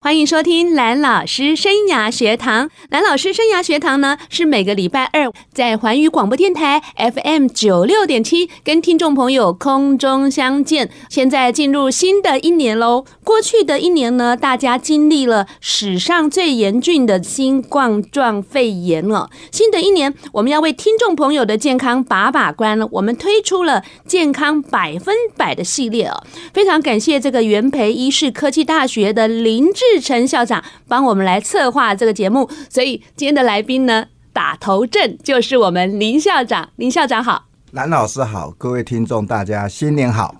[0.00, 2.70] 欢迎收听蓝老师生涯学堂。
[2.88, 10.88] 蓝老师生涯学堂呢，是每个礼拜二在环宇广播电台 FM 九六点七跟听众朋友空中相见。
[11.10, 13.04] 现在进入新的一年喽。
[13.24, 19.28] 过去的一年呢，大家经历了史上最严峻的新冠状肺炎了。
[19.50, 22.88] 新的一年，我们要为听众朋友的健康把把关了。
[22.92, 26.22] 我们推出了健康百分百的系列哦。
[26.54, 29.87] 非常感谢这个元培医事科技大学的林志。
[29.94, 36.68] 志成校长帮我们来策划这个节目，所以今天的来宾呢，打头阵就是我们林校长。
[36.76, 40.36] 林校长好，蓝老师好，各位听众大家新年好。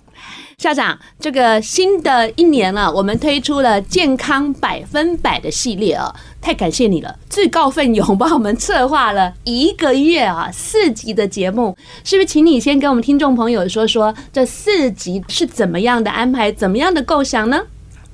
[0.57, 12.25] 校长，这个新的一年了，我们推出了健康百分百的系列啊，太感谢你了，自告奋勇帮我们策划了一个月啊四集的节目，是不是？
[12.25, 17.61] 请你先跟我们听众朋友说说这四集是怎么样的安排，怎么样的构想呢？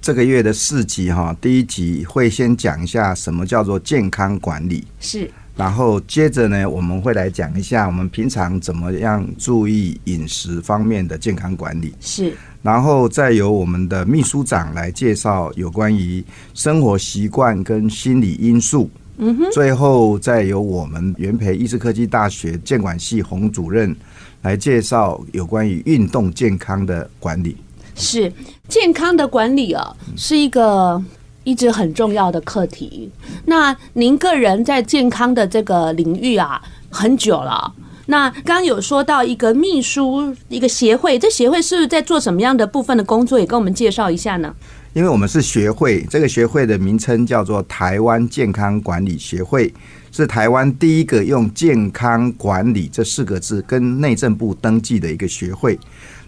[0.05, 5.27] 这个月的四集哈，第一集会先讲一下什么叫做健康管理，是。
[5.57, 12.37] 然后接着呢，我们会来讲一下我们平常怎么样注意饮食方面的健康管理，是。
[12.61, 19.51] 然后再由我们的秘书长来介绍有关于生活习惯跟心理因素，嗯哼。
[19.51, 23.95] 最后再由我们元培医师科技大学健管系洪主任
[24.43, 27.57] 来介绍有关于运动健康的管理。
[27.95, 28.31] 是
[28.67, 31.01] 健康的管理啊，是一个
[31.43, 33.09] 一直很重要的课题。
[33.45, 37.73] 那您个人在健康的这个领域啊，很久了。
[38.07, 43.39] 那刚有说到一个秘书一个协会，这协会是是在做什么样的部分的工作？
[43.39, 44.53] 也跟我们介绍一下呢？
[44.93, 49.73] 因为我们是学会，这个学会的名称叫做台湾健康管理协会，
[50.11, 55.77] 是台湾第一个用健康管理这四个字跟内政部登记的一个学会。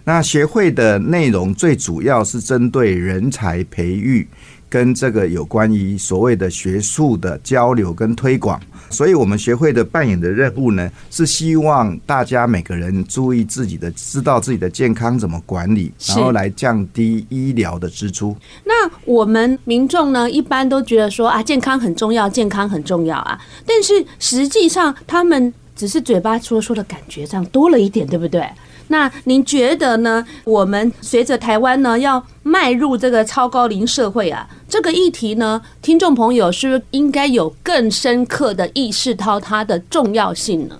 [0.08, 4.26] 那协会的内容最主要是针对人才培育
[4.66, 8.58] 跟这个有关于所谓的学术的交流跟推广，
[8.88, 18.34] 所以我们学会的扮演的任务呢，是希望大家每个人注意自己的，知道自己的健康怎么管理，然后来降低医疗的支出。
[18.64, 28.42] 那我们民众呢，一般都觉得说啊，健康很重要，健康很重要啊，但是实际上他们只是嘴巴说说的感觉上多了一点，对不对？
[28.88, 30.24] 那您觉得呢？
[30.44, 40.76] 我们随着台湾呢要迈入这个超高龄社会啊，这个议题呢，听众朋友是不是应该有更深刻的意识到它的重要性呢？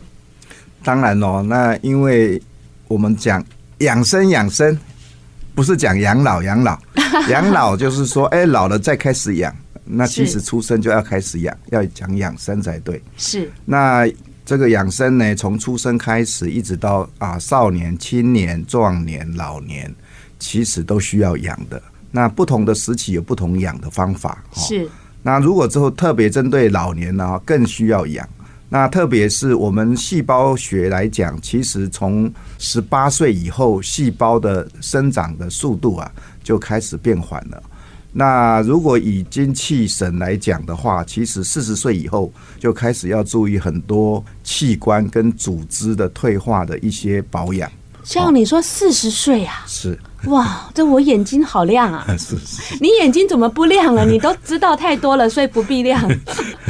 [0.83, 2.41] 当然喽，那因为
[2.87, 3.45] 我们讲
[3.79, 4.79] 养生养生，
[5.55, 6.79] 不是讲养老养老，
[7.29, 9.55] 养老就是说，哎，老了再开始养，
[9.85, 13.03] 那其实出生就要开始养，要讲养生才对。
[13.19, 14.09] 是那。
[14.49, 19.95] 这个养生呢，从出生开始，一直到啊少年、青年、壮年、老年，
[20.39, 21.83] 其实都需要养的。
[22.11, 24.43] 那不同的时期有不同养的方法。
[24.55, 24.89] 是。
[25.23, 28.27] 那如果之后特别针对老年呢，更需要养。
[28.71, 36.11] 那特别是我们细胞学来讲，其实从十八岁以后，细胞的生长的速度啊，
[36.43, 37.63] 就开始变缓了。
[38.19, 47.71] 那如果以精气神来讲的话，其实四十岁以后就开始要注意很多器官跟组织的退化的一些保养。
[48.03, 49.63] 像你说四十岁啊？
[49.69, 52.05] 是哇，这我眼睛好亮啊！
[52.19, 54.03] 是是，你眼睛怎么不亮了？
[54.11, 56.03] 你都知道太多了，所以不必亮。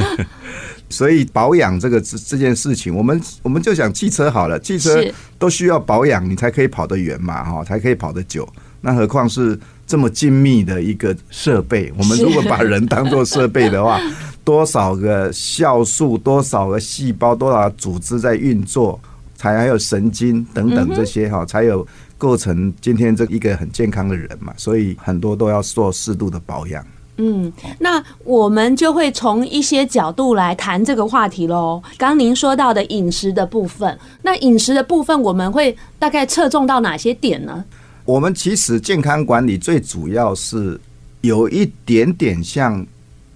[0.91, 5.03] 所以保养这个这这件事情，我们我们就想汽车好了，汽车
[5.39, 8.47] 都需要保养，你才可以跑得远嘛，哈，才可以跑得久。
[8.83, 11.91] 那何况是这么精密的一个设备？
[11.97, 13.99] 我们如果把人当做设备的话，
[14.45, 19.01] 多少个酵素，多少个细胞，多少组织在运作，
[19.35, 21.87] 才还有神经等等这些哈，才有
[22.19, 24.53] 构成今天这一个很健康的人嘛。
[24.59, 26.85] 所以很多都要做适度的保养。
[27.21, 31.83] 嗯，那我们就会从一些角度来谈这个话题喽。
[31.97, 37.65] 刚您说到的饮食的部分，那饮食的部分我们会大概侧重到哪些点呢？
[38.09, 40.81] 我们其实健康管理最主要是
[41.21, 42.87] 有一点点像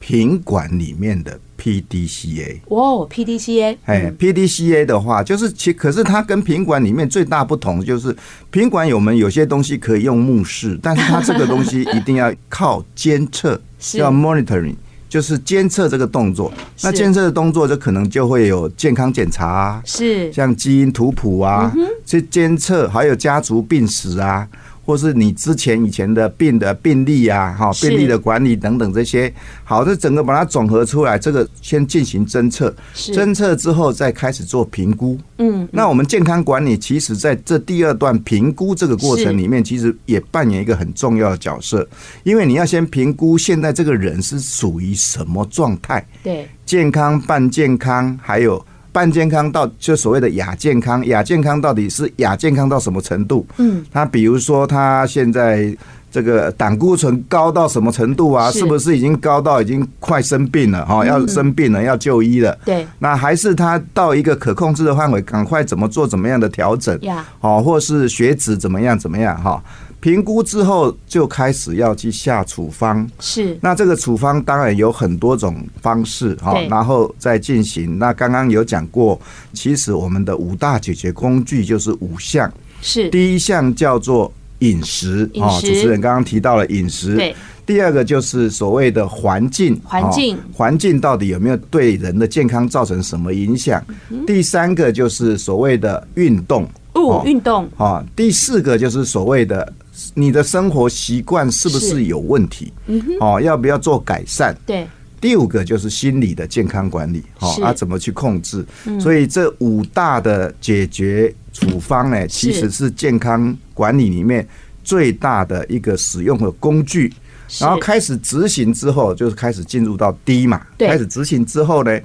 [0.00, 8.16] 品管里面的 PDCA 哦，PDCA，哎，PDCA 的话就是其可是它跟品管里面最大不同就是
[8.50, 14.74] 品管我们有些东西可以用目视，但是它这个东西一定要靠监测， 叫 monitoring，
[15.06, 16.50] 就是监测这个动作。
[16.82, 20.32] 那监测的动作就可能就会有健康检查啊，是。
[20.32, 21.70] 像基因图谱啊，
[22.04, 24.48] 去监测还有家族病史啊。
[24.84, 29.32] 或是你之前以前的病的病例啊，哈，病例的管理等等这些，
[29.62, 35.16] 好，这整个把它总合出来，这个先进行侦测，侦测之后再开始做评估。
[35.38, 41.88] 嗯，那我们健康管理其实在这第二段评估这个过程里面，其实也扮演一个很重要的角色，
[42.24, 48.60] 因为你要先评估现在这个人是属于什么状态，对，健康、半健康，还有。
[48.92, 53.46] 半健康到就所谓的亚健康，亚健康到底是亚健康到什么程度？
[53.56, 55.74] 嗯，他比如说他现在
[56.10, 58.50] 这个胆固醇高到什么程度啊？
[58.50, 60.84] 是不是已经高到已经快生病了？
[60.84, 62.56] 哈，要生病了，要就医了。
[62.66, 67.00] 对，那还是他到一个可控制的范围，赶快怎么做怎么样的调整？
[67.00, 69.40] 呀，哦，或是血脂怎么样怎么样？
[69.42, 69.62] 哈。
[70.02, 73.56] 评估之后就开始要去下处方，是。
[73.60, 78.00] 那这个处方当然有很多种方式哈，然后再进行。
[78.00, 79.18] 那刚刚有讲过，
[79.52, 83.08] 其实我们的五大解决工具就是五项，是。
[83.10, 87.14] 第一项叫做饮食啊，主持人刚刚提到了饮食。
[87.14, 87.32] 对。
[87.64, 93.80] 第二个就是所谓的环境，环境，环境到底有没有对人的健康造成什么影响？
[94.26, 98.04] 第三个就是所谓的运动，哦，运动啊。
[98.16, 99.72] 第四个就是所谓的。
[100.14, 102.72] 你的生活习惯是不是有问题？
[102.86, 104.54] 嗯哦，要不要做改善？
[104.66, 104.86] 对。
[105.20, 108.66] 第五个就是心理的健康管理，哦，啊，怎么去控制？
[108.98, 114.44] 所以这五大的解决处方呢，其实是健康管理里面
[114.82, 117.12] 最大的一个使用的工具。
[117.60, 120.60] 然后开始执行之后，就是开始进入到 D 嘛。
[120.78, 122.00] 开始执行之后呢，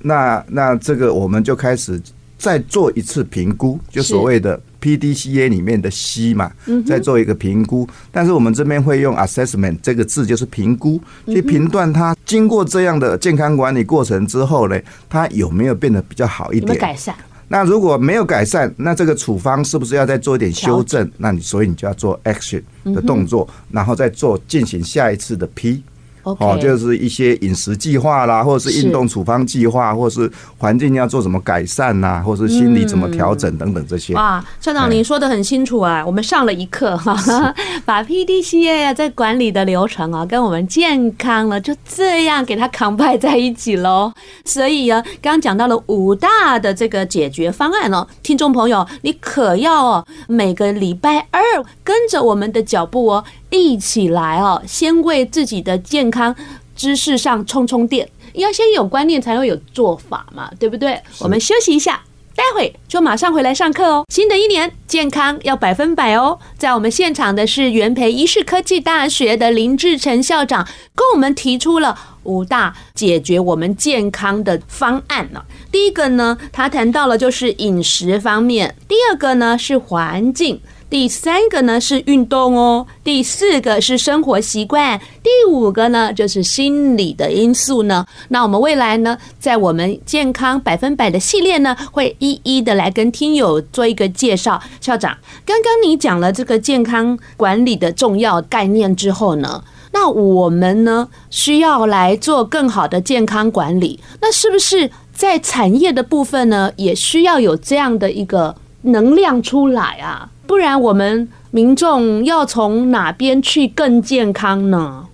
[0.00, 2.00] 那那这个我们就开始
[2.38, 4.60] 再做一次评估，就所谓的。
[4.84, 6.52] PDCA 里面的 C 嘛，
[6.86, 14.78] 再做一个评估，但是我们这边会用 assessment 这个字，就是评估，去评断它经过这样的健康管理过程之后呢，
[15.08, 16.78] 它有没有变得比较好一点？
[16.78, 17.14] 改善。
[17.48, 21.10] 那如果没有改善，那这个处方是不是要再做一点修正？
[21.16, 25.82] 那你所以你就要做 action 的动作，然后再做进行下一次的 P。
[26.24, 34.14] 哦，就是一些饮食计划啦，或者是运动处方计划，或是环境要做什么改善呐，或是心理怎么调整等等这些。
[34.14, 37.14] 哇，校长您说的很清楚啊，我们上了一课哈，
[37.84, 44.12] 把 PDCA 在管理的流程啊，跟我们健康了就这样给它 combine 在一起喽。
[44.44, 51.40] 所以啊，刚刚讲到了五大的这个解决方案哦，听众朋友，你可要哦，每个礼拜二
[51.82, 53.24] 跟着我们的脚步哦。
[53.54, 54.62] 一起来哦！
[54.66, 56.34] 先为自己的健康
[56.74, 61.00] 知识上充充电，要先有观念才会有做法嘛，对不对？
[61.20, 62.02] 我们休息一下，
[62.34, 64.04] 待会就马上回来上课哦。
[64.08, 66.38] 新的一年健康要百分百哦！
[66.58, 75.42] 在我们现场的是元培医事科技大学的林志成校长，跟我们提出了五大解决我们健康的方案呢。
[75.70, 80.60] 第一个呢，他谈到了就是饮食方面；第二个呢是环境。
[80.94, 88.06] 第三个呢是运动哦，第四个是生活习惯，第五个呢就是心理的因素呢。
[88.28, 94.62] 那我们未来呢，在我们健康百分百的系列呢，会一一的来跟听友做一个介绍。
[94.80, 108.54] 校长，刚刚你讲了这个健康管理的重要概念之后呢，那我们呢需要来做更好的健康管理，那是不是在产业的部分呢，也需要有这样的一个
[108.84, 110.30] 能量出来啊？
[110.46, 115.04] 不然我们民众要从哪边去更健康呢？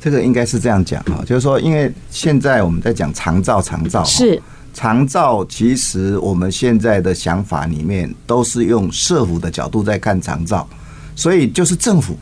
[0.00, 4.40] 这个应该是这样讲哈，就是说，因为现在我们在讲长照，长照是
[4.72, 10.68] 长照，其实我们现在的想法里面都是用社福的角度在看长照，
[11.16, 12.16] 所以就是政府，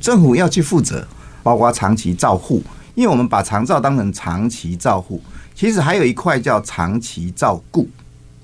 [0.00, 1.06] 政府要去负责，
[1.42, 2.62] 包括长期照护，
[2.94, 5.20] 因为我们把长照当成长期照护，
[5.54, 7.86] 其实还有一块叫长期照顾。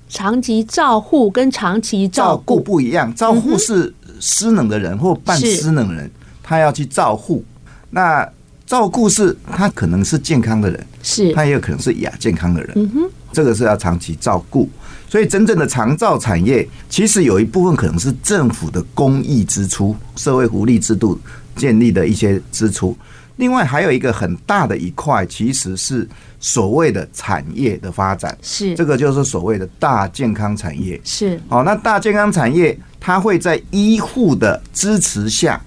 [0.07, 6.09] 长期照护跟长期照顾不一样，照护是失能的人或半失能的人，
[6.41, 7.43] 他要去照护。
[7.89, 8.27] 那
[8.65, 12.71] 照顾是他可能是健康的人，是他也有可能是亚健康的人。
[12.75, 14.69] 嗯哼，这个是要长期照顾。
[15.07, 21.17] 所以真正的长照产业，其实有一部分可能是政府的公益支出、社会福利制度
[21.55, 22.97] 建立的一些支出。
[23.37, 26.07] 另外还有一个很大的一块，其实是
[26.39, 31.63] 所谓的产业的发展，是这个就是所谓的大健康产业，是好。
[31.63, 35.61] 那大健康产业，它会在医护的支持下，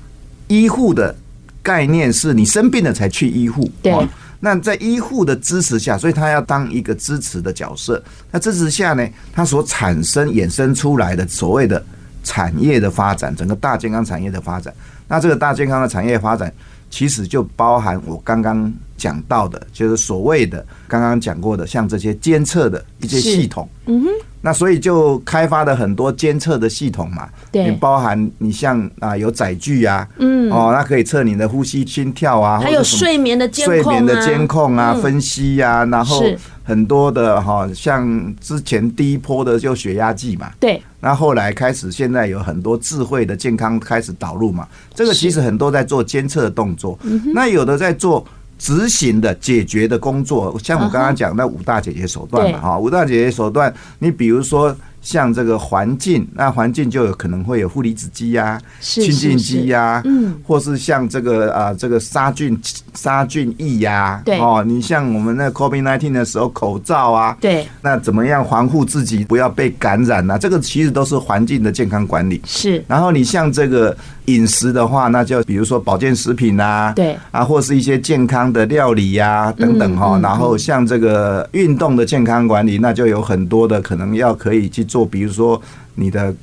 [0.46, 1.14] 医护的
[1.62, 3.92] 概念是你生病了才去医护，对。
[4.40, 8.00] 那在医护的支持下，所以他要当一个支持的角色。
[8.30, 11.84] 那支持下呢，它所产生衍生出来的所谓的
[12.22, 14.72] 产业的发展，整个大健康产业的发展，
[15.08, 16.50] 那这个大健康的产业发展。
[16.90, 23.68] 其实就包含我刚刚讲到的，就是所谓的刚刚讲过的，像这些监测的一些系统。
[23.86, 24.08] 嗯哼。
[24.48, 36.24] 那所以就开发了很多监测的系统嘛，对，包含你像啊有载具啊，嗯，哦，那可以测你的呼吸、心跳啊，还有睡眠的监控啊，睡眠的监控啊，分析呀，然后
[36.64, 46.98] 很多的哈，像之前第一波的就血压计嘛，对，那后来开始现在有很多智慧的健康开始导入嘛，这个其实很多在做监测的动作，
[47.34, 48.26] 那有的在做。
[48.58, 54.76] 执行的解决的工作，像我刚刚讲那五大解决手段嘛，哈，五大解决手段，你比如说。
[55.00, 62.60] 像这个环境，那环境就有可能会有负离子机呀、清净机呀，嗯，或是像这个啊，这个杀菌
[62.92, 70.36] 杀菌液呀，对哦，你像我们那 COVID-19 的时候，口罩啊，对，那怎么样防护自己不要被感染呢？
[70.36, 72.42] 这个其实都是环境的健康管理。
[72.44, 73.96] 是，然后你像这个
[74.32, 80.18] 饮食的话，那就比如说保健食品啊，对啊，或是一些健康的料理呀等等哈。
[80.22, 84.84] 然后像这个运动的健康管理，那就有很多的可能要可以去。
[84.84, 85.60] 做，比如说
[85.94, 86.34] 你的。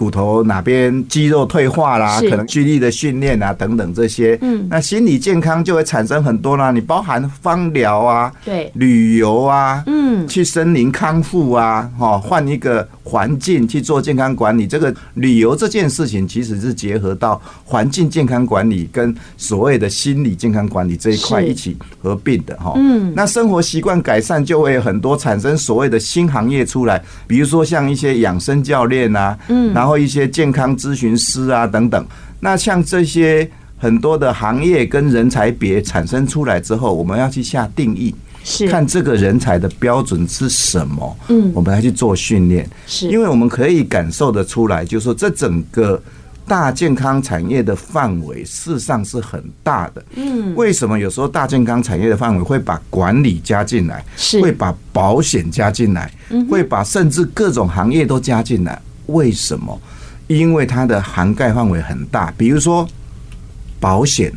[0.00, 6.70] 骨头哪边肌肉退化啦，可能肌力的训练啊等等这些，嗯，那心理健康就会产生很多啦。
[6.70, 14.66] 你包含芳疗啊，对，旅游啊，嗯，去森林康复啊，哈，换一个环境去做健康管理。
[14.66, 22.72] 这个旅游这件事情其实是结合到环境健康管理跟所谓的心理健康管理这一块一起合并的哈。
[22.76, 29.89] 嗯，那生活习惯改善就会有很多产生所谓的新行业出来，比如说像一些养生教练啊，嗯，然后。
[29.90, 32.06] 或一些健康咨询师啊等等，
[32.38, 41.16] 那像这些很多的行业跟人才别产生出来之后，我们要去下定义，是看这个人才的标准是什么？
[41.26, 46.00] 嗯，我们来去做训练，是因为我们可以感受得出来，就是说这整个
[46.46, 50.04] 大健康产业的范围事实上是很大的。
[50.14, 56.08] 嗯，为什么有时候大健康产业的范围会把管理加进来，是会把保险加进来，
[56.48, 58.80] 会把甚至各种行业都加进来？
[59.12, 59.80] 为什么？
[60.26, 62.32] 因为它的涵盖范围很大。
[62.36, 62.86] 比如说
[63.80, 64.32] 保险，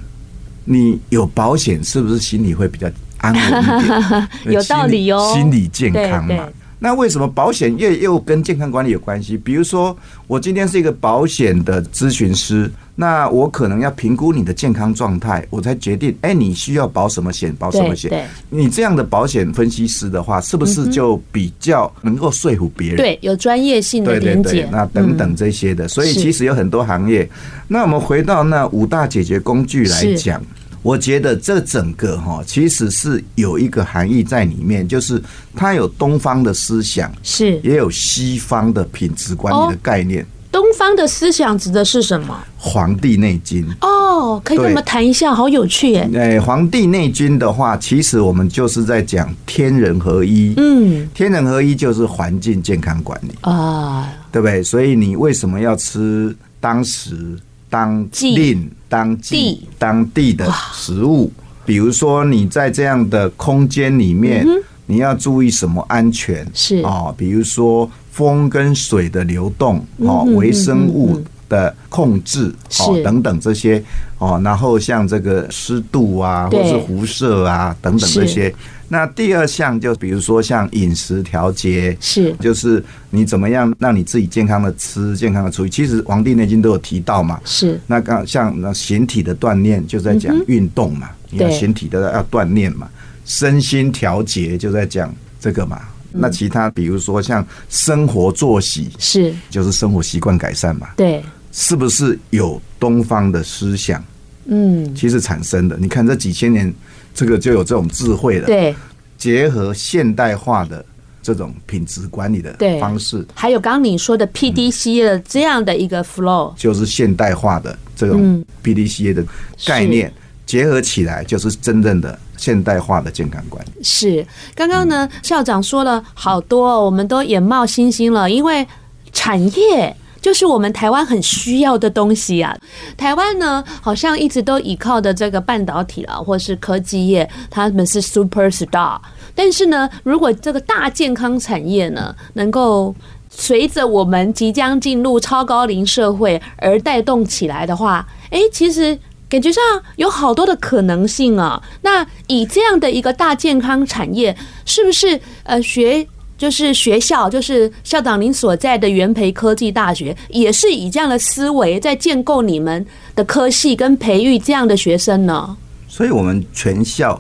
[0.66, 2.90] 你有保险是不是心里会比较
[3.20, 4.28] 安稳一点？
[4.56, 6.48] 有道理哦，心理健康嘛。
[6.84, 9.38] 那为什么保险业又跟健康管理有关系？
[9.38, 9.98] 比如说，
[10.28, 18.28] 我今天是一个保险的咨询师，那我可能要评估你的健康状态，我才决定，哎，你需要保什么险，保什么险？
[18.50, 22.98] 你这样的保险分析师的话，是不是就比较能够说服别人？
[22.98, 25.88] 对，有专业性的连接，那等等这些的。
[25.88, 27.26] 所以其实有很多行业。
[27.66, 30.44] 那我们回到那五大解决工具来讲。
[30.84, 35.20] 我觉得这整个哈，其实是有一个含义在里面，就是
[35.56, 40.26] 它有东方的思想，是也有西方的品质管理的概念。
[40.52, 42.38] 东方的思想指的是什么？
[42.60, 46.08] 《黄帝内经》哦，可以跟我们谈一下，好有趣耶！
[46.14, 50.54] 哎，《黄帝内经》的话，其实我们就是在讲天人合一。
[50.58, 54.62] 嗯，天人合一就是环境健康管理啊，对不对？
[54.62, 57.36] 所以你为什么要吃当时？
[57.74, 61.32] 当令当季当地的食物，
[61.66, 64.46] 比如说你在这样的空间里面，
[64.86, 66.46] 你要注意什么安全？
[66.54, 66.84] 是。
[66.84, 73.84] 啊，比如说风跟水的流动，哦，微生物的控制，哦，等等这些，
[74.20, 78.54] 哦，然后像这个湿度啊，或是辐射啊，等等这些。
[78.94, 85.70] 那第二项就比如说像饮食调节，是就是你怎么样让你自己健康的吃，健康的处理。
[85.72, 87.42] 其实《黄帝内经》都有提到嘛。
[87.44, 92.88] 是那刚像那形体的锻炼，就在讲运动嘛，你要形体的要锻炼嘛。
[93.26, 95.82] 身心调节就在讲这个嘛。
[96.12, 100.90] 那其他比如说像生活作息，是就是生活习惯改善嘛。
[100.96, 104.04] 对，是不是有东方的思想？
[104.46, 105.78] 嗯，其实产生的。
[105.78, 106.72] 你看这几千年。
[107.14, 108.76] 这个就有这种智慧了，对，
[109.18, 110.84] 结合现代化的
[111.22, 119.24] 这种品质管理的方式，还有刚刚你说的 PDCA 的这样的一个 flow，就是现代化的这种 PDCA 的
[119.66, 120.12] 概念
[120.46, 123.84] 结合起来，就是真正的现代化的健康管理。
[123.84, 128.68] 是，刚刚呢校长说了好多，我们都眼冒星星了，因为
[129.12, 129.96] 产业。
[130.24, 132.58] 就是我们台湾很需要的东西啊！
[132.96, 138.98] 台湾呢，好像一直都依靠的这个半导体啊，或是科技业，他们是 super star。
[139.36, 142.96] 但是呢，如果这个大健康产业呢，能够
[143.30, 149.62] 随着我们即将进入超高龄社会而带动起来的话，哎，其实感觉上
[149.98, 151.62] 有好多的可能性啊！
[151.82, 154.34] 那以这样的一个大健康产业，
[154.66, 156.08] 是不是呃学？
[156.44, 162.86] 就是学校，就是校长您所在的元培科技大学，也是以这样的思维在建构你们
[163.16, 165.56] 的科系跟培育这样的学生呢。
[165.88, 167.18] 所以，我们全校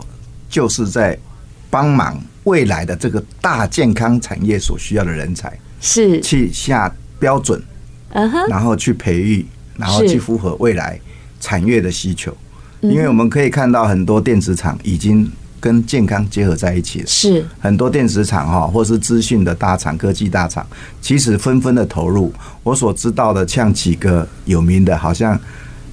[0.49, 1.17] 就是在
[1.69, 5.57] 帮忙未来的这个大健康产业所需要的人才。
[5.79, 7.61] 是去下标准，
[8.09, 9.45] 嗯哼，然后去培育，
[9.77, 10.99] 然后去符合未来
[11.39, 12.35] 产业的需求。
[12.81, 15.31] 因为我们可以看到很多电子厂已经
[15.63, 20.67] 跟健康结合在一起了，是很多电子厂哈，或是资讯的大厂、科技大厂，
[20.99, 22.33] 其实纷纷的投入。
[22.63, 25.39] 我所知道的，像几个有名的，好像。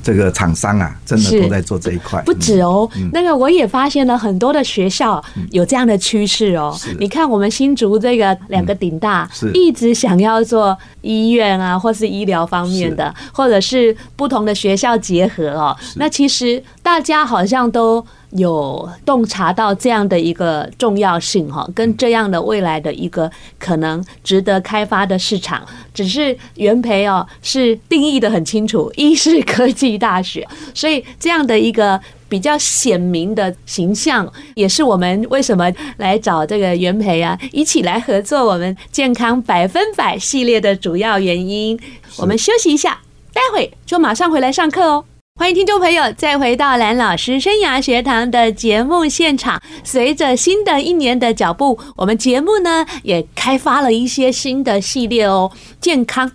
[0.03, 2.89] 这个厂商啊，真的都在做这一块，不止哦。
[3.13, 6.75] 那个我也发现了很多的学校有这样的趋势哦。
[6.99, 15.77] 你看我们新竹这个两个顶大，一直想要做医院啊，或是医疗方面的，或者是不同的学校结合哦。
[15.97, 16.61] 那其实
[16.91, 18.05] 大家好像都。
[18.31, 23.29] 有洞察到这样的一个重要性哈，跟这样的未来的一个
[23.59, 41.77] 可能值得开发的市场，只是元培哦是定义得很清楚，一是科技大学，所以这样的一个比较显明的形象，也是我们为什么来找这个元培啊，一起来合作我们健康百分百系列的主要原因。
[42.17, 43.01] 我们休息一下，
[43.33, 45.05] 待会就马上回来上课哦。
[45.41, 49.59] 欢迎听众朋友再回到蓝老师生涯学堂的节目现场。
[49.83, 56.31] 随着新的一年的脚步，我们节目呢也开发了一些新的系列哦，健康。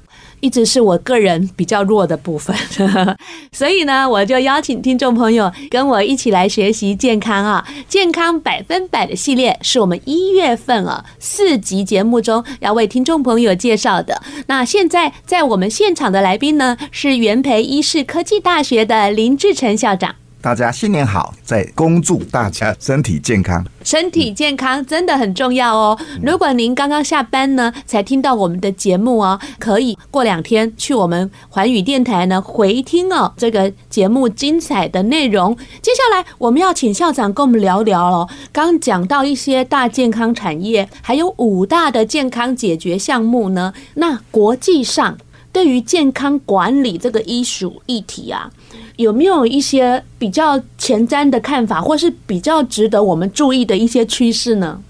[0.45, 2.55] 一直是我个人比较弱的部分，
[3.51, 7.67] 所以呢，我就邀请听众朋友跟我一起来学习健康啊！
[7.87, 14.21] 健康百分百的系列是我们一月份啊四集节目中要为听众朋友介绍的。
[14.45, 20.13] 那现在在我们现场的来宾呢，是元培医事科技大学的林志成校长。
[20.45, 23.65] 大家新年好，在恭祝大家身体健康。
[23.83, 25.99] 身体健康真的很重要哦。
[26.21, 35.57] 如果您刚刚下班呢，才听到我们的节目哦，可以过两天去我们环宇电台呢回听哦这个节目精彩的内容。
[35.81, 38.29] 接下来我们要请校长跟我们聊聊哦。
[38.51, 43.73] 刚讲到一些大健康产业，还有五大的健康解决项目呢。
[43.95, 45.17] 那国际上
[45.55, 48.51] 对于健康管理这个医属议题啊。
[48.97, 54.81] 有没有一些比较前瞻的看法，或是比较值得我们注意的一些趋势呢？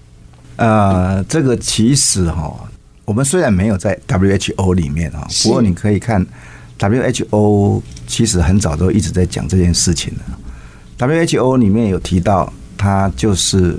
[0.56, 2.52] 呃，这个其实哈，
[3.04, 6.24] 我们虽然没有在 WHO 里面啊，不过你可以看
[6.80, 10.38] WHO 其实很早都一直在讲这件事情了。
[10.98, 13.76] WHO 里面有提到，它就是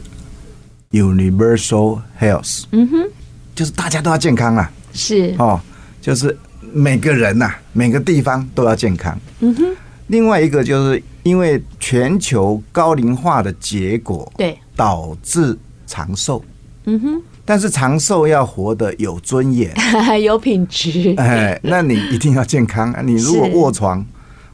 [0.91, 3.09] Universal Health，嗯哼，
[3.55, 5.59] 就是大家都要健康啊，是哦，
[6.01, 6.37] 就是
[6.73, 9.65] 每个人呐，每个地方都要健康，嗯哼。
[10.07, 16.41] 另外一个就是因为全球高龄化的结果，对，导致长寿。
[16.85, 19.73] 嗯哼，但是长寿要活得有尊严，
[20.23, 21.13] 有品质。
[21.17, 22.95] 哎，那你一定要健康。
[23.05, 24.05] 你如果卧床，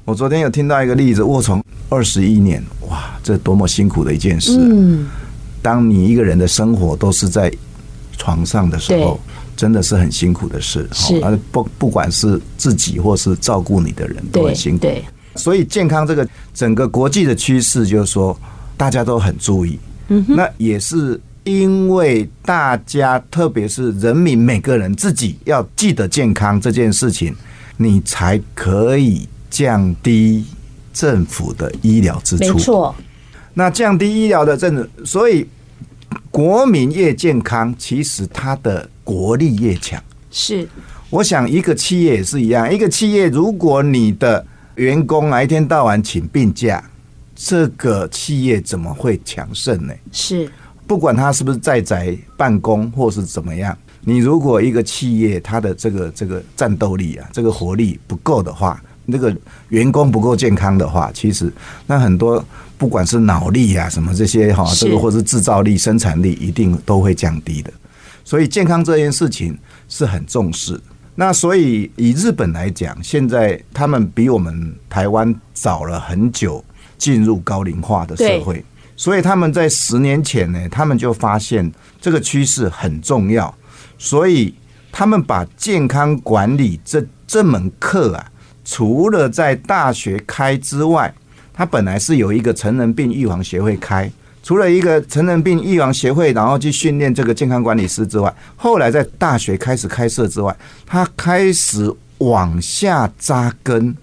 [0.05, 4.57] 我昨天有听到一个例子，卧床二十一年，哇，这多么辛苦的一件事。
[4.59, 5.07] 嗯，
[5.61, 7.53] 当你一个人的生活都是在
[8.17, 9.19] 床上的时候，
[9.63, 10.85] 真的是很辛苦的事。
[10.91, 14.79] 是，不不管是自己或是照顾你的人都很辛苦。
[14.79, 15.01] 对。
[15.37, 18.37] 所以健康这个整个国际的趋势，就是说
[18.75, 19.79] 大家都很注意。
[20.09, 27.33] 嗯，那也是因为大家，特别是人民每个人自己要记得健康这件事情，
[27.77, 30.43] 你才可以降低
[30.91, 32.53] 政府的医疗支出。
[32.53, 32.93] 没错。
[33.53, 35.47] 那降低医疗的政府，所以
[36.29, 40.01] 国民越健康，其实它的国力越强。
[40.31, 40.67] 是。
[41.09, 44.43] 我想一个企业也是一样，一个企业如果你的
[44.75, 46.83] 员工啊，一天到晚请病假，
[47.35, 49.93] 这个企业怎么会强盛呢？
[50.11, 50.49] 是，
[50.87, 59.35] 不管他是不是在宅办公或是怎么样，你如果一个企业它的这个这个战斗力啊，这个活力不够的话，那个
[59.69, 61.53] 员工不够健康的话，其实
[61.85, 62.43] 那很多
[62.75, 67.71] 不管是脑力啊什么这些哈，这个或是制造力、生产力一定都会降低的。
[68.23, 69.57] 所以健康这件事情
[69.87, 70.79] 是很重视。
[71.15, 76.63] 那所以以日本来讲，现在他们比我们台湾早了很久
[76.97, 83.53] 进入高龄化的社会，所以他们在十年前呢，他们就发现这个趋势很重要，
[83.99, 84.55] 所以
[84.91, 88.31] 他们把健康管理这这门课啊，
[88.65, 91.13] 除了在大学开之外，
[91.53, 94.11] 他本来是有一个成人病预防协会开。
[94.43, 103.95] 除了一个成人病预防协会，然后去训练这个健康管理师之外，后来在大学开始开设之外，他开始往下扎根，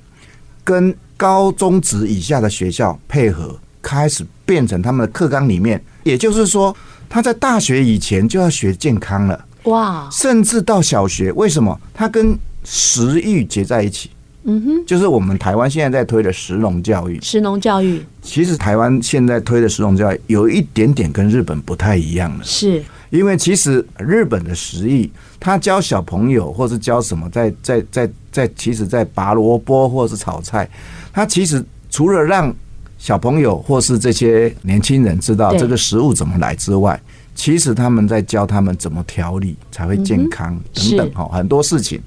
[0.64, 5.80] 跟高中职以下的学校配合，开始变成他们的课纲里面。
[6.04, 6.74] 也就是说，
[7.10, 9.44] 他在大学以前就要学健康了。
[9.64, 10.08] 哇！
[10.10, 11.78] 甚至到小学，为什么？
[11.92, 14.08] 他跟食欲结在一起。
[14.44, 17.20] 嗯哼，就是我们台湾现在在推的食农教育。
[17.20, 18.02] 食农教育。
[18.22, 22.82] 其实台湾现在推的食农教育有一点点跟日本不太一样了，是。
[23.10, 30.68] 因为其实日本的食艺，他教小朋友或是教什么在，在在在在，其实，在拔萝卜或是炒菜，
[31.12, 32.54] 他其实除了让
[32.98, 37.00] 小朋友或是这些年轻人知道这个食物怎么来之外，
[37.34, 42.00] 其实他们在教他们怎么调理才会健康等等哈，很多事情。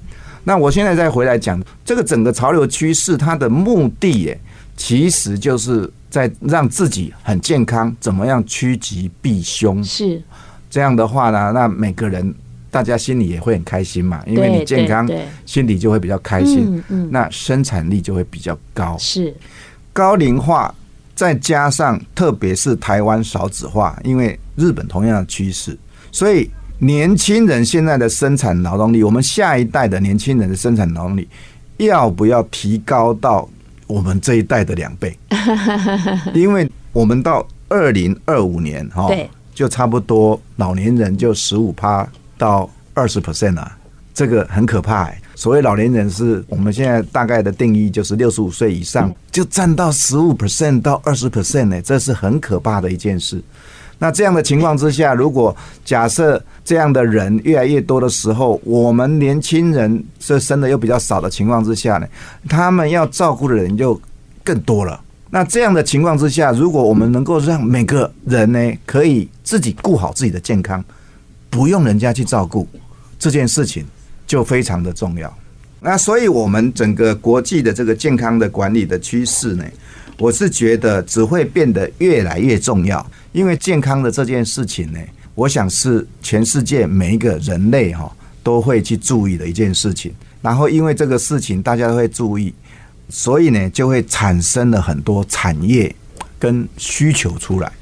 [0.44, 4.40] 那我现在再回来讲这个整个潮流趋势，它的目的耶，
[4.76, 9.82] 其实就是在让自己很健康，怎么样趋吉避凶？
[9.82, 10.22] 是
[10.68, 12.34] 这样的话呢，那每个人
[12.70, 15.08] 大家心里也会很开心嘛，因为你健康，
[15.46, 16.82] 心里就会比较开心。
[16.88, 18.98] 嗯，那生产力就会比较高。
[18.98, 19.34] 是
[19.92, 20.74] 高龄化，
[21.14, 25.78] 再加上特别是台湾少子化，因为日本同样的趋势，
[26.12, 26.50] 所以。
[26.84, 31.26] 年轻人现在的生产劳动力，我们下一代的年轻人的生产劳动力，
[31.78, 33.48] 要不要提高到
[33.86, 35.18] 我们这一代的两倍？
[36.34, 39.08] 因为我们到二零二五年哈，
[39.54, 43.72] 就差不多老年人就十五趴到二十 percent 了，
[44.12, 45.18] 这个很可怕欸。
[45.34, 53.42] 所谓老年人是我们现在大概的定义，就是六十五岁以上就占到十五 percent 到二十 percent 呢，这是很可怕的一件事。
[54.04, 62.06] 那这样的情况之下，如果假设这样的人越来越多的时候，我们年轻人这生的又比较少的情况之下呢，
[62.46, 63.98] 他们要照顾的人就
[64.44, 65.00] 更多了。
[65.30, 70.84] 那这样的情况之下，如果我们能够让每个人呢可以自己顾好自己的健康，
[71.48, 72.68] 不用人家去照顾，
[73.18, 73.86] 这件事情
[74.26, 75.34] 就非常的重要。
[75.80, 79.64] 那所以，我们整个国际的这个健康的管理的趋势呢，
[80.18, 83.04] 我是觉得只会变得越来越重要。
[83.32, 84.98] 因为健康的这件事情呢，
[85.34, 88.10] 我想是全世界每一个人类哈
[88.42, 90.12] 都会去注意的一件事情。
[90.40, 92.54] 然后因为这个事情大家都会注意，
[93.08, 95.94] 所以呢就会产生了很多产业
[96.38, 97.72] 跟需求出来。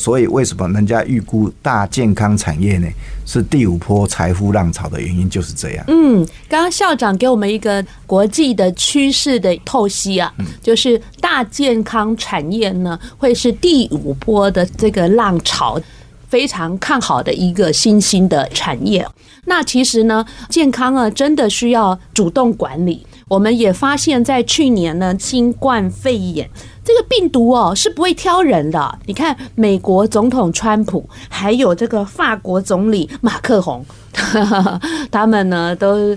[0.00, 2.88] 所以为什么人家预估大健康产业呢？
[3.26, 5.84] 是第五波财富浪潮的原因就是这样。
[5.88, 10.32] 嗯，刚刚校长给我们一个国际的趋势的透析啊，
[10.62, 15.78] 就是大健康产业呢会是第五波的这个浪潮，
[16.28, 19.06] 非常看好的一个新兴的产业。
[19.44, 23.06] 那其实呢，健康啊真的需要主动管理。
[23.28, 26.48] 我们也发现，在去年呢，新冠肺炎
[26.92, 28.98] 这个病毒哦是不会挑人的。
[29.06, 33.84] 你看，美国总统川普，还有这个法国总理马克宏，
[35.08, 36.16] 他们呢都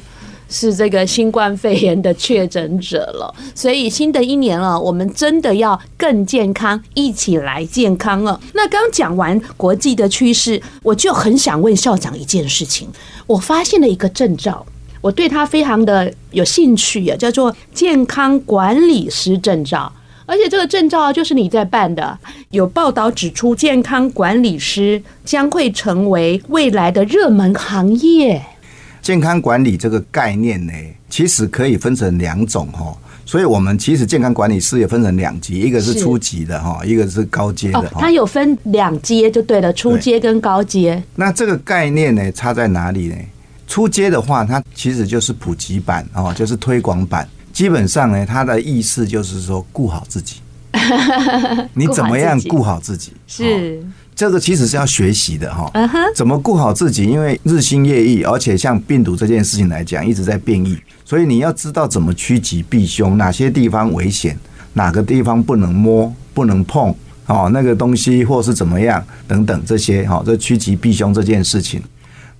[0.50, 3.32] 是这个新冠肺炎的确诊者了。
[3.54, 8.40] 所以新的一年了，我们真的要更健康，一起来健康了。
[8.54, 12.90] 那刚讲完国际的趋势，我就很想问校长一件事情，
[13.28, 14.66] 我发现了一个证照。
[15.02, 19.92] 我对他非常的有兴趣啊，叫做健康管理师证照，
[20.26, 22.18] 而且这个证照就是你在办的。
[22.50, 28.42] 有报道指出，健康管理师将会成为未来的热门行业。
[29.02, 30.72] 健康管理这个概念呢，
[31.10, 37.92] 其实可以分成两种哈，所以我们其实健康管理师也分成两级，一个是初级的哈，一个是高阶的。
[37.96, 41.04] 它有分两阶就对了，初阶跟高阶。
[41.16, 43.16] 那这个概念呢，差在哪里呢？
[43.68, 47.28] 初阶的话，它其实就是普及版哦，就是推广版。
[47.54, 50.38] 基本上呢，他的意思就是说，顾好自己。
[51.76, 53.14] 你怎么样顾好自己？
[53.28, 53.82] 是
[54.16, 55.72] 这个其实是要学习的哈。
[56.16, 57.06] 怎么顾好自己？
[57.06, 64.38] 因为日新月异，而且像病毒这件事情来讲，一直在变异，所以你要知道怎么趋吉避凶，哪些地方危险，
[64.74, 66.94] 哪个地方不能摸、不能碰
[67.28, 71.82] 哦，那个东西或是怎么样等等这些哈，这趋吉避凶这件事情。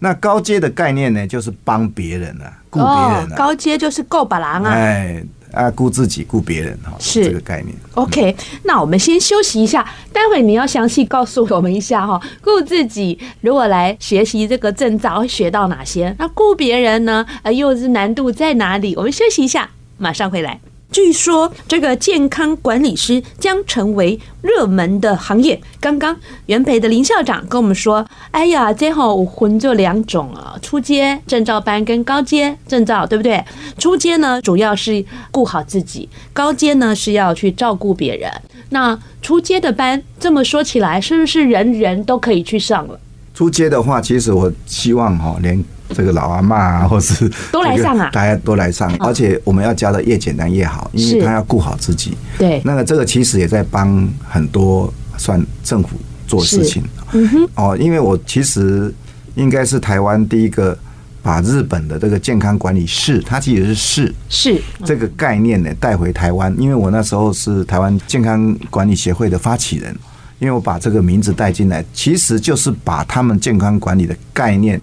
[0.04, 3.36] 那高阶的概念呢，就是帮别人啊，顾别人啊。
[3.38, 4.70] 高阶就是够把郎啊。
[4.70, 7.74] 哎，啊，顾自己，顾别人哈，是这个概念。
[7.94, 8.36] OK，
[8.66, 16.14] 那我们先休息一下，待会你要详细告诉我们一下哈，顾自己如果来学习这个证照会学到哪些？
[16.20, 17.26] 那顾别人呢？
[17.44, 18.94] 呃，又是难度在哪里？
[18.98, 20.60] 我们休息一下，马上回来。
[20.94, 25.60] 据说这个健康管理师将成为热门的行业。
[25.80, 33.44] 刚刚元培的林校长跟我们说：“哎呀，最后我分这两种啊，初阶证照班跟高阶证照，对不对？
[33.80, 38.32] 初阶呢，主要是顾好自己；高阶呢，是要去照顾别人。
[38.70, 43.00] 那初阶的班，这么说起来，是不是人人都可以去上了？
[43.34, 45.64] 初阶的话，其实我希望哈，连。
[45.90, 52.18] 这个老阿妈啊，或是 都来上啊，大家都来上，而且我们要教的越简单越好，因为他要顾好自己。
[52.40, 55.90] 对，那个这个其实也在帮很多算政府
[56.26, 56.82] 做事情。
[57.12, 58.92] 嗯哼，哦，因为我其实
[59.36, 60.76] 应该是台湾第一个
[61.22, 66.56] 把日本的这个健康管理士，它其实是士是这个概念呢带回台湾。
[66.58, 69.96] 因为我那时候是台湾健康管理协会的发起人，
[70.44, 74.80] 因为我把这个名字带进来，其实就是把他们健康管理的概念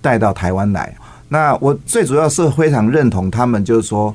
[0.00, 0.92] 带到台湾来。
[1.28, 4.12] 那我最主要是非常认同他们，就是说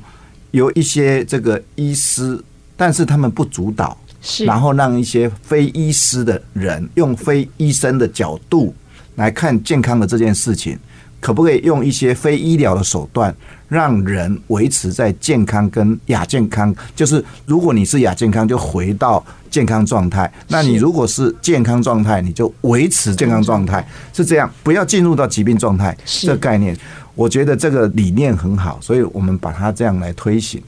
[0.51, 2.37] 有一些这个医师，
[2.75, 8.75] 但是他们不主导，是然后让一些非医师的人用非医生的角度
[9.15, 10.77] 来看健康的这件事情，
[11.21, 13.33] 可不可以用一些非医疗的手段，
[13.69, 16.75] 让人维持在健康跟亚健康？
[16.95, 25.95] 就是如果你是亚健康，就回到健康状态；那你如果是健康状态，你就维持健康状态，是这样，不要进入到疾病状态。
[26.03, 26.75] 这概念，
[27.15, 30.61] 我觉得这个理念很好，所以我们把它这样来推行。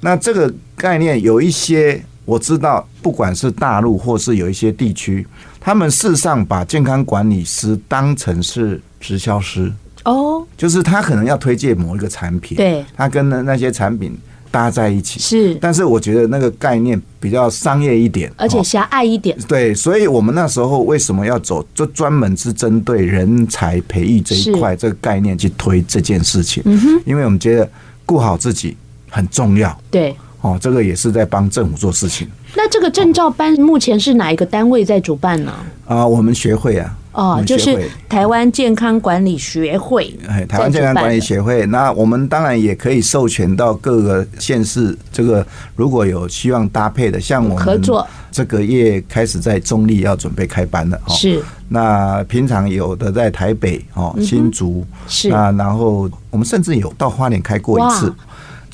[0.00, 5.26] 那这个概念有一些我知道，不管是大陆或是有一些地区，
[5.60, 9.72] 他们事实上把健康管理师当成是直销师
[10.06, 14.16] 哦，就是他可能要推荐某一个产品，对，他跟那那些产品
[14.52, 19.36] 搭在一起是，但是我觉得那个概念比较商业一点，而且狭隘一点。
[19.48, 26.62] 对，所以我们那时候为什么要走，就专门是针对人才培育这一块这个概念去推这件事情。
[26.66, 27.68] 嗯哼，因为我们觉得
[28.06, 28.76] 顾好自己
[29.10, 29.76] 很重要。
[29.90, 30.14] 对。
[30.42, 32.28] 哦，这个也是在帮政府做事情。
[32.54, 35.52] 那这个证照班目前是哪一个单位在主办呢？
[35.86, 36.96] 啊，我们学会啊。
[37.16, 40.14] 哦，就是台湾健康管理学会。
[40.28, 41.64] 哎，台湾健康管理协会。
[41.66, 44.96] 那我们当然也可以授权到各个县市。
[45.10, 51.00] 这个如果有希望搭配的，像我们合作，这个月开始在中立要准备开班了。
[51.08, 51.42] 是。
[51.70, 55.30] 那平常有的在台北哦，新竹是。
[55.30, 58.12] 那然后我们甚至有到花莲开过一次。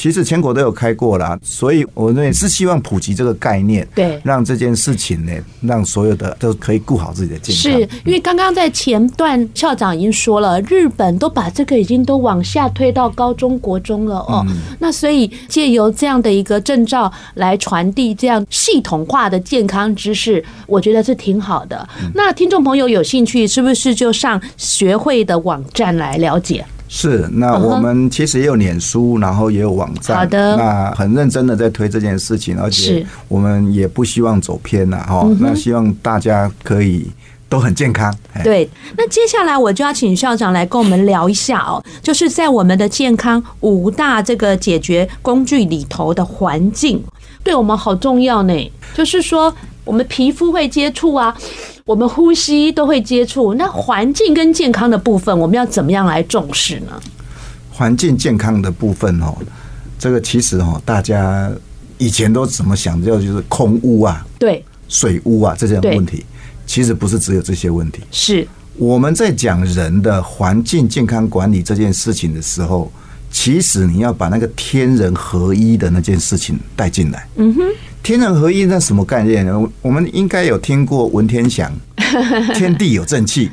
[0.02, 7.80] 其实全国都有开过啦，所以我们也是希望普及这个概念，对，让这件事情呢，让所有的都可以顾好自己的健康。
[7.80, 14.44] 是因为刚刚在前段校长已经说了，日本都把这个已经都往下推到高中国中了哦。
[14.80, 21.88] 那所以借由这样的一个证照来传递这样系统化的健康知识，我觉得是挺好的。
[22.12, 26.66] 那听众朋友有兴趣，是不是就上学会的网站来了解？
[26.94, 35.26] 是，那我们其实也有脸书，然后也有网站，好的，那很认真的在推这件事情，而且我们也不希望走偏了哈。
[35.40, 37.10] 那希望大家可以
[37.48, 38.14] 都很健康。
[38.44, 47.02] 对，那接下来我就要请校长来跟我们聊一下哦，就是在我们的健康五大这个解决工具里头的环境，
[47.42, 48.72] 对我们好重要呢。
[48.92, 51.34] 就是说，我们皮肤会接触啊。
[51.84, 57.00] 我们呼吸都会接触，那环境跟健康的部分，我们要怎么样来重视呢？
[57.70, 59.34] 环境健康的部分哦，
[59.98, 61.50] 这个其实哦，大家
[61.98, 66.24] 以前都怎么想，就就是空污啊，对，水污啊这些问题，
[66.66, 68.00] 其实不是只有这些问题。
[68.12, 72.92] 是我们在讲人的环境健康管理这件事情的时候，
[73.30, 77.26] 其实你要把那个天人合一的那件事情带进来。
[77.36, 77.62] 嗯哼。
[78.02, 79.68] 天人合一那什么概念呢？
[79.80, 81.72] 我们应该有听过文天祥，
[82.54, 83.48] 天地有正气，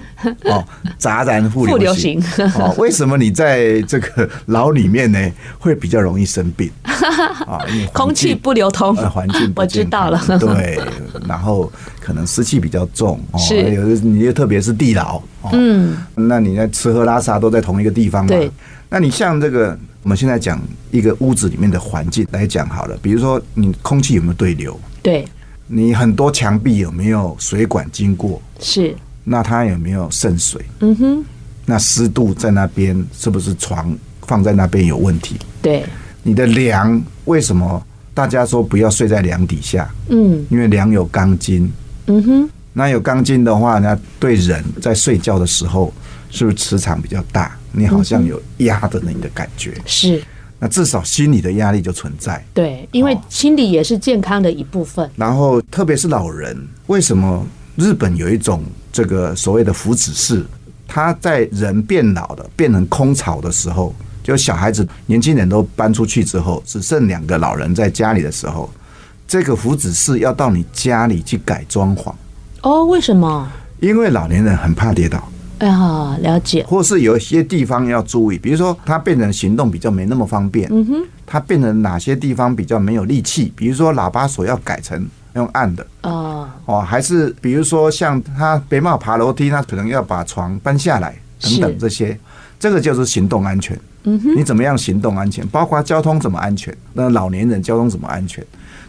[0.45, 0.65] 哦，
[0.97, 2.21] 杂然复流行。
[2.55, 6.71] 哦，为什么你在这个牢里面呢，会比较容易生病？
[6.83, 7.59] 啊，
[7.93, 10.19] 空气不流通，环境我知道了。
[10.39, 10.79] 对，
[11.27, 18.29] 然后可能湿气比较重，是，有的你就特别是地牢，嗯，那你在吃喝拉撒都在同一个地方嘛？
[18.29, 18.51] 对，
[18.89, 19.77] 那你像这个。
[20.09, 24.75] 我们现在讲一个屋子里面的环境来讲好了，比如说你空气有没有对流？
[25.03, 25.23] 对，
[25.67, 28.41] 你很多墙壁有没有水管经过？
[28.59, 30.65] 是，那它有没有渗水？
[30.79, 31.25] 嗯哼，
[31.63, 35.37] 那湿度在那边是不是床放在那边有问题？
[35.61, 35.85] 对，
[36.23, 37.79] 你的梁为什么
[38.11, 39.87] 大家说不要睡在梁底下？
[40.07, 41.71] 嗯，因为梁有钢筋。
[42.07, 45.93] 嗯哼，那有钢筋的话，那对人在睡觉的时候
[46.31, 47.55] 是不是磁场比较大？
[47.71, 50.21] 你好像有压着你的感觉，是，
[50.57, 52.43] 那至少心理的压力就存在。
[52.53, 55.09] 对，因为心理也是健康的一部分。
[55.15, 60.45] 然后，特别是老人，为什么日本有一种这个所谓的福祉室？
[60.87, 68.67] 他在人变老的、变成空巢的时候，就小孩子、年轻人都搬出去之后，只剩两个老人在家里的时候，
[69.27, 72.11] 这个福祉室要到你家里去改装潢。
[72.63, 73.47] 哦，为什么？
[73.79, 75.23] 因为老年人很怕跌倒。
[75.59, 76.65] 哎呀，了解。
[76.67, 80.67] 或是有一些地方要注意，比如说他变成行动比较没那么方便。
[80.71, 81.05] 嗯哼。
[81.25, 83.53] 他变成哪些地方比较没有力气？
[83.55, 85.85] 比如说喇叭锁要改成用按的。
[86.01, 86.49] 哦。
[86.65, 92.17] 哦，还是比如说像他没办法爬楼梯，他可能要把床搬下来等等这些，
[92.59, 93.79] 这个就是行动安全。
[94.05, 94.35] 嗯哼。
[94.35, 95.45] 你怎么样行动安全？
[95.49, 96.75] 包括交通怎么安全？
[96.93, 98.43] 那老年人交通怎么安全？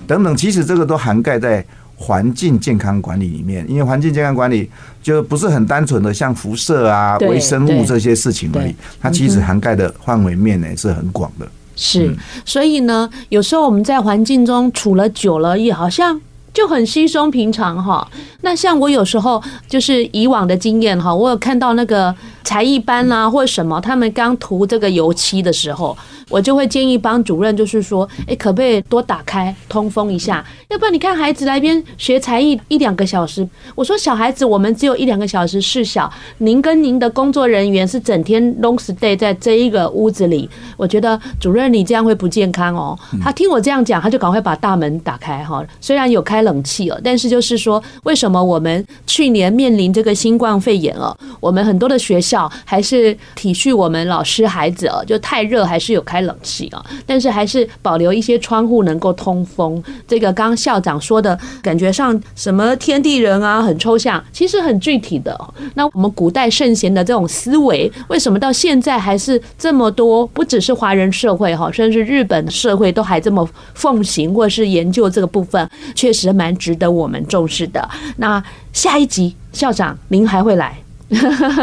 [0.06, 1.64] 等等，其实这个都涵盖在
[2.02, 4.68] 环境健康管理里面，因为环境健康管理
[5.02, 11.46] 就不是很单纯的像辐射啊、微生物这些事情而已，它其实涵盖的范围面呢是很广的。
[11.76, 16.18] 是，所以呢，有时候我们在环境中处了久了，也好像。
[16.52, 18.06] 就很稀松平常哈。
[18.42, 25.96] 那像我有时候就是以往的经验哈，我有看到那个才艺班啊或者什么，他们刚涂这个油漆的时候。
[26.28, 30.44] 我就会建议班主任，就是说，哎，可不可以多打开通风一下？
[30.68, 36.08] 要不然你看孩子来边学才艺一两个小时，我说小孩子我们只有一两个小时事小，
[36.38, 42.96] 您跟您的工作人员是整天 long stay 在这一个屋子里，我觉得主任你这样会不健康哦。
[43.20, 45.66] 他听我这样讲，他就赶快把大门打开哈。
[45.80, 56.20] 虽然有开冷气哦，但是就是说，为什么我们去年面临这个新冠肺炎哦，我们很多的学校还是体恤我们老师孩子哦，就太热还是有开。
[56.20, 59.83] 冷气啊，但是还是保留一些窗户能够通风。
[60.07, 65.35] 这个刚校长说的感觉上什么天地人啊，很抽象，其实很具体的。
[65.72, 70.26] 那我们古代圣贤的这种思维，为什么到现在还是这么多？
[70.26, 77.88] 不只是华人社会哈，甚至日本社会都还这么奉行或是研究这个部分，确实实蛮值得我们重视的。
[78.16, 80.76] 那下一集校长您还会来？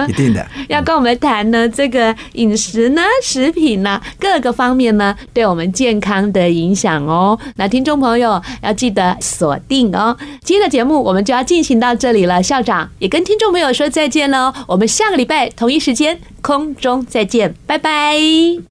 [0.10, 7.39] 一定的， 要跟我们谈呢，这个饮食呢、食品呢，各个方面呢，对我们健康的影响哦。
[7.56, 10.17] 那听众朋友要记得锁定哦。
[10.43, 14.53] 今天的节目我们就要进行到这里了，校长也跟听众朋友说再见喽。
[14.67, 18.17] 我们下个礼拜同一时间空中再见，拜拜。